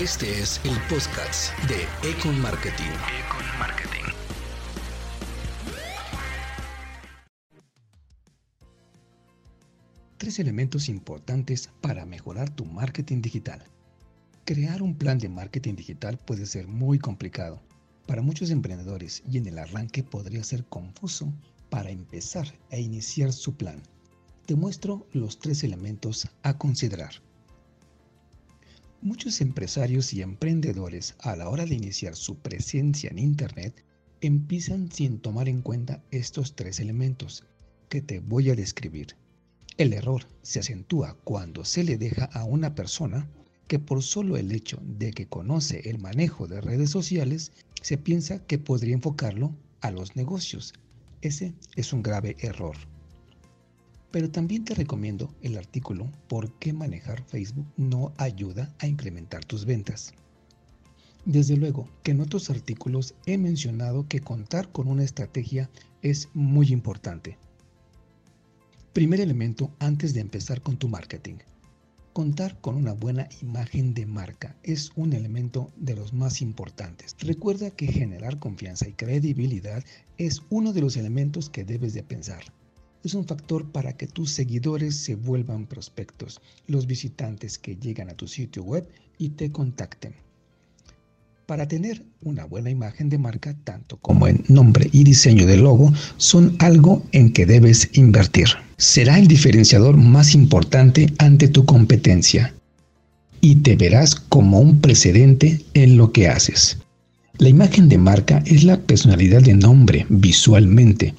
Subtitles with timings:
[0.00, 1.74] Este es el podcast de
[2.08, 2.84] Econ Marketing.
[2.84, 4.04] Econ Marketing.
[10.18, 13.60] Tres elementos importantes para mejorar tu marketing digital.
[14.44, 17.60] Crear un plan de marketing digital puede ser muy complicado
[18.06, 21.32] para muchos emprendedores y en el arranque podría ser confuso
[21.70, 23.82] para empezar a iniciar su plan.
[24.46, 27.14] Te muestro los tres elementos a considerar.
[29.00, 33.84] Muchos empresarios y emprendedores a la hora de iniciar su presencia en Internet
[34.20, 37.44] empiezan sin tomar en cuenta estos tres elementos
[37.88, 39.14] que te voy a describir.
[39.76, 43.30] El error se acentúa cuando se le deja a una persona
[43.68, 48.44] que por solo el hecho de que conoce el manejo de redes sociales, se piensa
[48.46, 50.74] que podría enfocarlo a los negocios.
[51.22, 52.74] Ese es un grave error.
[54.10, 59.66] Pero también te recomiendo el artículo ¿Por qué manejar Facebook no ayuda a incrementar tus
[59.66, 60.14] ventas?
[61.26, 65.68] Desde luego que en otros artículos he mencionado que contar con una estrategia
[66.00, 67.36] es muy importante.
[68.94, 71.36] Primer elemento antes de empezar con tu marketing.
[72.14, 77.14] Contar con una buena imagen de marca es un elemento de los más importantes.
[77.20, 79.84] Recuerda que generar confianza y credibilidad
[80.16, 82.42] es uno de los elementos que debes de pensar
[83.08, 88.14] es un factor para que tus seguidores se vuelvan prospectos, los visitantes que llegan a
[88.14, 90.12] tu sitio web y te contacten.
[91.46, 95.90] Para tener una buena imagen de marca, tanto como en nombre y diseño del logo,
[96.18, 98.48] son algo en que debes invertir.
[98.76, 102.54] Será el diferenciador más importante ante tu competencia
[103.40, 106.76] y te verás como un precedente en lo que haces.
[107.38, 111.14] La imagen de marca es la personalidad de nombre visualmente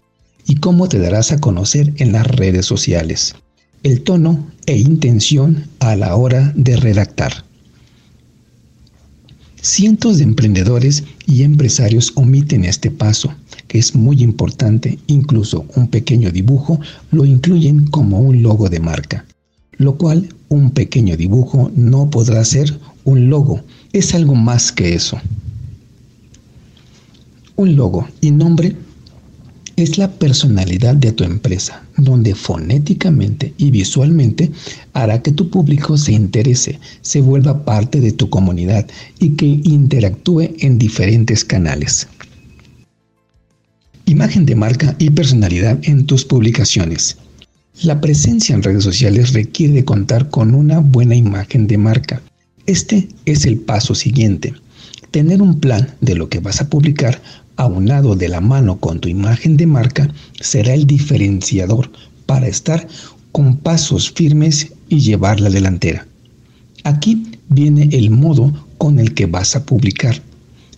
[0.49, 3.35] y cómo te darás a conocer en las redes sociales,
[3.83, 7.45] el tono e intención a la hora de redactar.
[9.61, 13.31] Cientos de emprendedores y empresarios omiten este paso,
[13.67, 16.79] que es muy importante, incluso un pequeño dibujo
[17.11, 19.25] lo incluyen como un logo de marca,
[19.77, 23.61] lo cual un pequeño dibujo no podrá ser un logo,
[23.93, 25.21] es algo más que eso.
[27.55, 28.75] Un logo y nombre
[29.83, 34.51] es la personalidad de tu empresa, donde fonéticamente y visualmente
[34.93, 38.87] hará que tu público se interese, se vuelva parte de tu comunidad
[39.19, 42.07] y que interactúe en diferentes canales.
[44.05, 47.17] Imagen de marca y personalidad en tus publicaciones.
[47.83, 52.21] La presencia en redes sociales requiere contar con una buena imagen de marca.
[52.65, 54.53] Este es el paso siguiente.
[55.11, 57.21] Tener un plan de lo que vas a publicar
[57.59, 60.09] aunado de la mano con tu imagen de marca,
[60.39, 61.91] será el diferenciador
[62.25, 62.87] para estar
[63.33, 66.07] con pasos firmes y llevar la delantera.
[66.85, 70.21] Aquí viene el modo con el que vas a publicar,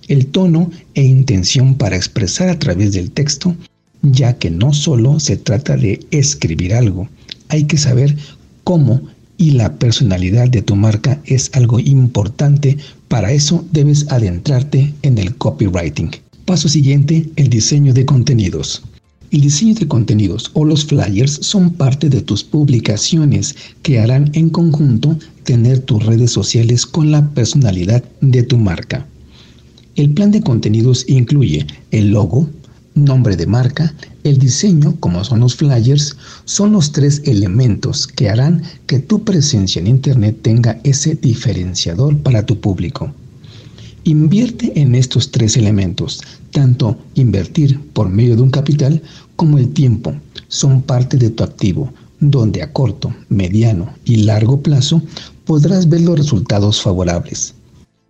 [0.08, 3.56] el tono e intención para expresar a través del texto,
[4.02, 7.08] ya que no solo se trata de escribir algo,
[7.50, 8.18] hay que saber
[8.64, 9.02] cómo
[9.38, 12.78] y la personalidad de tu marca es algo importante,
[13.08, 16.09] para eso debes adentrarte en el copywriting.
[16.46, 18.81] Paso siguiente, el diseño de contenidos.
[19.29, 24.50] El diseño de contenidos o los flyers son parte de tus publicaciones que harán en
[24.50, 29.06] conjunto tener tus redes sociales con la personalidad de tu marca.
[29.96, 32.50] El plan de contenidos incluye el logo,
[32.96, 38.63] nombre de marca, el diseño, como son los flyers, son los tres elementos que harán
[38.88, 43.13] que tu presencia en Internet tenga ese diferenciador para tu público.
[44.04, 49.02] Invierte en estos tres elementos, tanto invertir por medio de un capital
[49.36, 50.16] como el tiempo.
[50.48, 55.04] Son parte de tu activo, donde a corto, mediano y largo plazo
[55.46, 57.54] podrás ver los resultados favorables.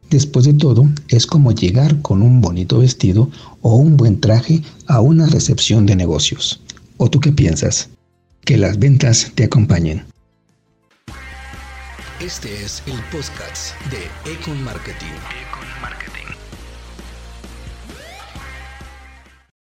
[0.09, 3.29] Después de todo, es como llegar con un bonito vestido
[3.61, 6.61] o un buen traje a una recepción de negocios.
[6.97, 7.89] ¿O tú qué piensas?
[8.45, 10.03] Que las ventas te acompañen.
[12.23, 15.07] Este es el podcast de Econ Marketing.
[15.07, 16.40] Econ Marketing.